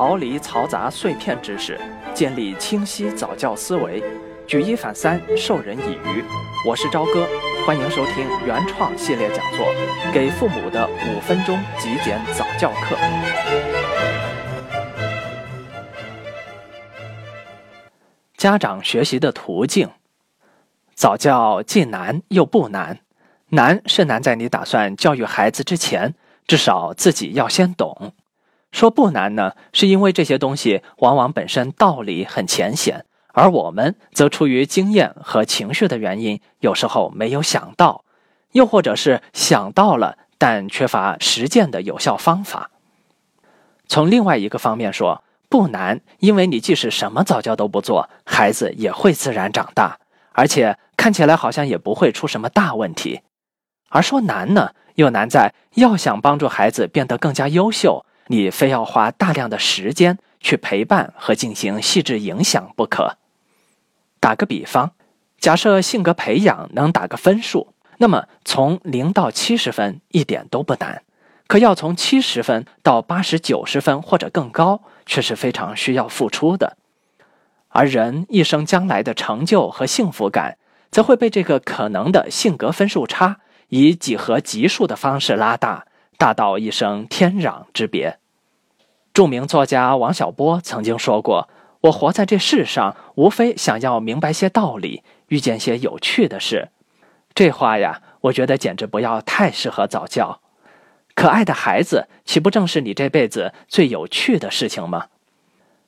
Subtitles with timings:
[0.00, 1.78] 逃离嘈杂碎片知识，
[2.14, 4.02] 建立清晰早教思维，
[4.46, 6.24] 举一反三，授人以渔。
[6.66, 7.28] 我是朝哥，
[7.66, 9.66] 欢迎收听原创系列讲座
[10.10, 12.96] 《给父母的五分钟极简早教课》。
[18.38, 19.90] 家长学习的途径，
[20.94, 23.00] 早教既难又不难。
[23.50, 26.14] 难是难在你打算教育孩子之前，
[26.46, 28.14] 至少自己要先懂。
[28.72, 38.04] 说不难呢，是因为这些东西往往本身道理很浅显，而我们则出于经验和情绪的原因，有时候没有想到，
[38.52, 42.70] 又或者是想到了，但缺乏实践的有效方法。
[43.88, 49.98] 从另外一个方面说，不难，因为你即使什么早教都不做，孩子也会自然长大，
[50.32, 53.22] 而且看起来好像也不会出什么大问题。
[53.88, 58.06] 而说难呢，又难在要想帮助孩子变得更加优秀。
[58.30, 63.16] 你非要花大量的时间去陪伴和进行细致影响不可。
[64.20, 64.92] 打个比方，
[65.38, 71.02] 假设性格培养能打个分数，那么从零到七十分一点都不难，
[71.48, 76.76] 可要从七十分到八十九十分或者更高，却是非常需要付出的。
[77.70, 80.56] 而人一生将来的成就和幸福感，
[80.92, 85.86] 则会被这个可能的性格分数差以几何级数的方式拉大，
[86.16, 88.19] 大到一生天壤之别。
[89.12, 91.48] 著名作家王小波曾经说过
[91.82, 96.68] ：“我活在这世上，无非想要明白些道理，遇见些有趣的事。”
[97.34, 100.40] 这话呀，我觉得简直不要太适合早教。
[101.14, 105.06] 可爱的孩子，岂不正是你这辈子最有趣的事情吗？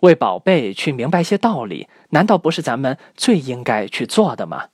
[0.00, 4.66] 为宝贝去明白些道理，难道不是咱们最应该去做的吗？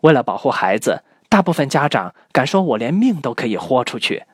[0.00, 4.24] 为了保护孩子，大部分家长敢说我连命都可以豁出去。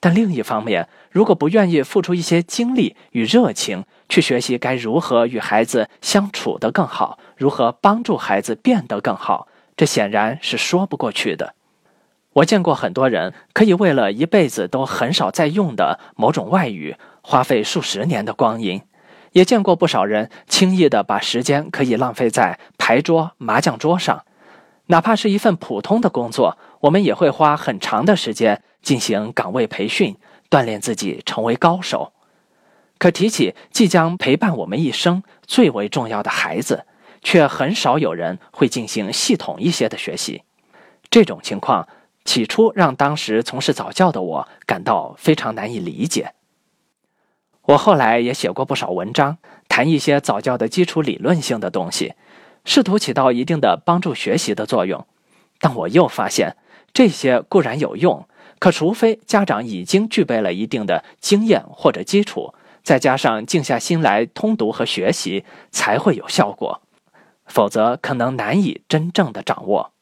[0.00, 11.54] 但另一方面，如果不愿意付出一些精力与热情去学习该如何与孩子相处得更好，如何帮助孩子变得更好，这显然是说不过去的。
[12.34, 18.78] 我见过很多人可以为了一辈子都很少再用的某种外语，花费数十年的光阴；
[19.32, 24.24] 也见过不少人轻易的把时间可以浪费在牌桌、麻将桌上。
[24.86, 30.16] 哪怕是一份普通的工作，我们也会花很长的时间进行岗位培训，
[30.50, 32.12] 锻炼自己成为高手。
[32.98, 36.84] 可提起即将陪伴我们一生最为重要的孩子，
[37.22, 40.42] 却很少有人会进行系统一些的学习。
[41.10, 41.88] 这种情况
[42.24, 46.34] 起初让当时从事早教的我感到非常难以理解。
[47.62, 52.14] 我后来也写过不少文章，谈一些早教的基础理论性的东西。
[52.64, 55.06] 试图起到一定的帮助学习的作用，
[55.60, 56.56] 但我又发现
[56.92, 66.80] 这些固然有用，可除非家长已经具备了一定的经验或者基础，再加上静下心来通读和学习，才会有效果，
[67.46, 69.92] 否则可能难以真正的掌握。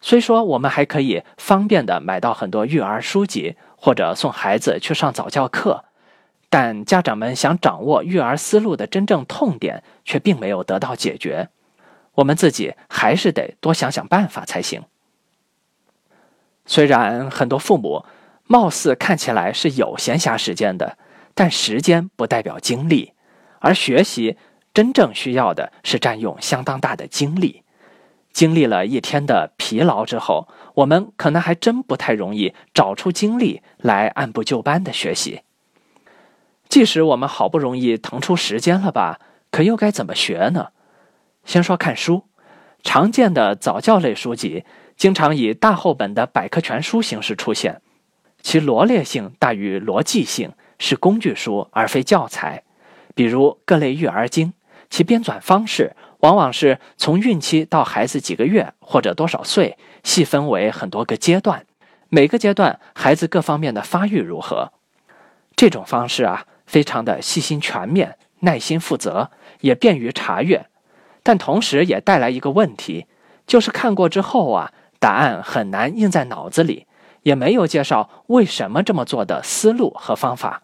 [0.00, 5.84] 虽说我们还可以方便的买到很多育儿书籍，或者送孩子去上早教课，
[6.48, 11.48] 但家长们想掌握育儿思路的真正痛点，却并没有得到解决。
[12.14, 14.82] 我们自己还是得多想想办法才行。
[16.70, 18.04] 虽然很多父母
[18.46, 20.96] 貌似看起来是有闲暇时间的，
[21.34, 23.12] 但时间不代表精力，
[23.58, 24.36] 而学习
[24.72, 27.64] 真正需要的是占用相当大的精力。
[28.32, 35.40] 经历了一天的疲劳之后，我们可能还真不太容易找出精力来按部就班的学习。
[36.68, 39.18] 即使我们好不容易腾出时间了吧，
[39.50, 40.68] 可又该怎么学呢？
[41.44, 42.22] 先说看书，
[42.82, 44.64] 常见的早教类书籍
[44.96, 47.80] 经常以大厚本的百科全书形式出现，
[48.42, 52.62] 其罗列性大于逻辑性，是工具书而非教材。
[53.14, 54.52] 比如各类育儿经，
[54.88, 61.66] 其编纂方式往往是从孕期到孩子几个月或者多少岁，细分为很多个阶段，
[62.08, 64.72] 每个阶段孩子各方面的发育如何。
[65.56, 69.30] 这种方式啊，非常的细心全面，耐心负责，
[69.60, 70.69] 也便于查阅。
[71.22, 73.06] 但同时也带来一个问题，
[73.46, 76.86] 就是看过之后啊，答案很难印在脑子里，
[77.22, 80.62] 也没有介绍为什么这么做的思路和方法。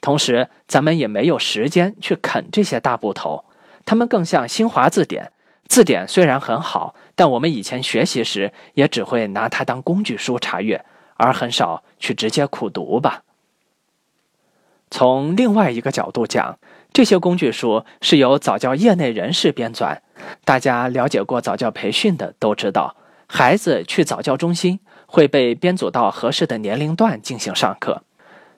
[0.00, 3.44] 同时，咱们也没有时间去啃这些大部头，
[3.84, 5.32] 他们更像新华字典。
[5.68, 13.22] 字典虽然很好，但我们以前学习时也只会拿它当工具书查阅，而很少去直接苦读吧。
[14.90, 16.58] 从另外一个角度讲。
[16.92, 19.98] 这些工具书是由早教业内人士编纂，
[20.44, 22.94] 大家了解过早教培训的都知道，
[23.26, 28.02] 孩子去早教中心会被编组到合适的年龄段进行上课。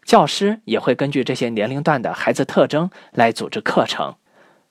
[0.05, 4.17] 教师也会根据这些年龄段的孩子特征来组织课程。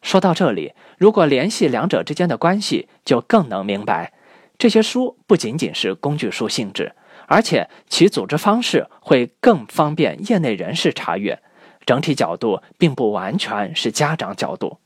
[0.02, 4.12] 说到这里，如果联系两者之间的关系，就更能明白，
[4.58, 6.92] 这些书不仅仅是工具书性质，
[7.28, 11.42] 而且其组织方式会更方便业内人士查阅。
[11.86, 14.80] 整体角度并不完全是家长角度，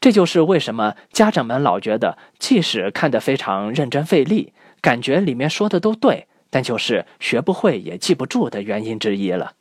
[0.00, 6.26] 这就是为什么家长们老觉得，即使看得非常认真费力，感觉里面说的都对。
[6.50, 9.52] 但就是学不会也记不住的原因之一了。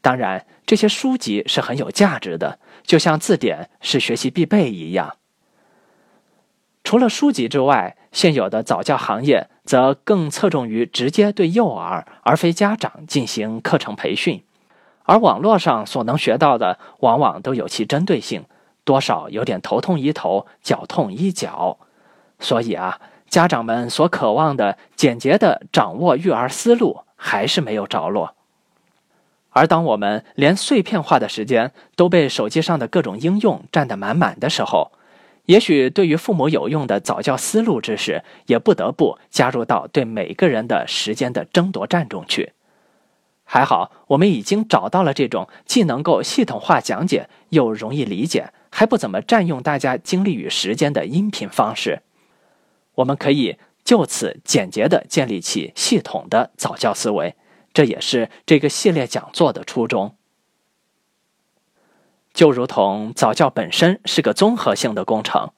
[0.00, 5.14] 当然，这些书籍是很有价值的，就像字典是学习必备一样。
[6.82, 14.42] 除了书籍之外，现有的早教行业则更侧重于直接对幼儿而非家长进行课程培训，
[15.04, 18.44] 而网络上所能学到的往往都有其针对性，
[18.84, 21.78] 多少有点头痛医头，脚痛医脚。
[22.38, 23.00] 所以啊。
[23.30, 28.34] 家长们所渴望的简洁的掌握育儿思路还是没有着落，
[29.50, 34.90] 而当我们连碎片化的时间都被手机上的各种应用占得满满的时候，
[35.44, 42.52] 也许对于父母有用的早教思路知识也不得不加入到对每个人的时间的争夺战中去。
[43.52, 52.02] 还好，我们已经找到了这种既能够系统化讲解又容易理解，还不怎么占用大家精力与时间的音频方式。
[52.94, 57.34] 我们可以就此简洁地建立起系统的早教思维，
[57.74, 60.14] 这也是这个系列讲座的初衷。
[62.32, 65.50] 就如同早教本身是个综合性的工程，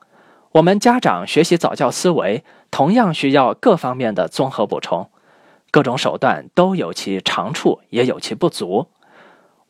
[0.52, 5.10] 我们家长学习早教思维，同样需要各方面的综合补充。
[5.72, 8.86] 各种手段都有其长处，也有其不足。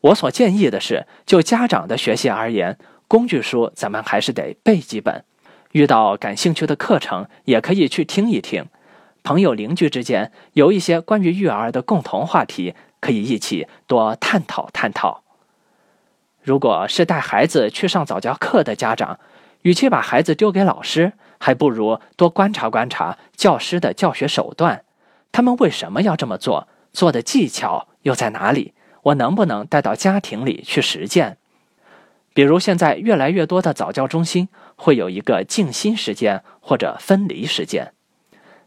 [0.01, 2.77] 我所建议的是，就家长的学习而言，
[3.07, 5.23] 工具书咱们还是得背几本。
[5.71, 8.65] 遇到感兴趣的课程，也可以去听一听。
[9.23, 15.23] 朋友邻居之间有一些关于育儿的共同话题，可以一起多探讨探讨。
[16.41, 19.17] 如果是带孩子去上早教课的家长，
[19.61, 24.83] 与其把孩子丢给老师，还不如多观察观察教师的教学手段。
[25.33, 26.69] 他们为什么要这么做？
[26.93, 28.73] 做的技巧又在哪里？
[29.01, 31.37] 我能不能带到家庭里去实践？
[32.35, 37.93] 比如现在越来越多的早教中心会有一个静心时间或者分离时间，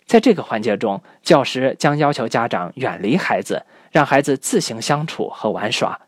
[0.07, 6.01] 在这个环节中，教师将要求家长远离孩子，让孩子自行相处和玩耍，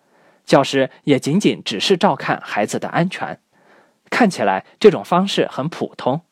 [0.45, 3.39] 教师也仅仅只是照看孩子的安全。
[4.11, 6.23] 看起来这种方式很普通，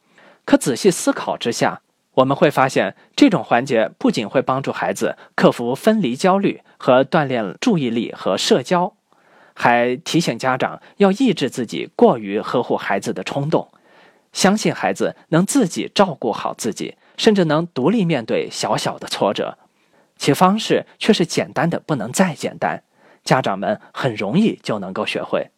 [0.44, 1.82] 可仔细思考之下，
[2.16, 8.94] 我们会发现这种环节不仅会帮助孩子克服分离焦虑和锻炼注意力和社交。
[9.58, 13.68] 还提醒家长要抑制自己过于呵护孩子的冲动，
[14.32, 19.56] 相信孩子能自己照顾好自己，甚至能独立面对小小的挫折。
[20.18, 22.82] 其方式却是简单的不能再简单，
[23.24, 25.50] 家长们很容易就能够学会。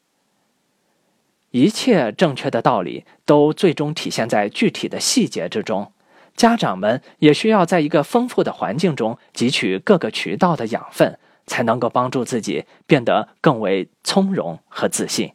[1.50, 5.92] 一切正确的道理都最终体现在具体的细节之中，
[6.38, 11.18] 家长们也需要在一个丰富的环境中汲取各个渠道的养分。
[11.48, 15.32] 才能够帮助自己变得更为从容和自信。